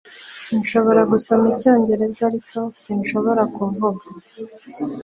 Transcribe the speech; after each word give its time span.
Nshobora 0.59 1.01
gusoma 1.11 1.45
Icyongereza 1.53 2.21
ariko 2.29 2.57
sinshobora 2.81 3.43
kuvuga 3.55 4.05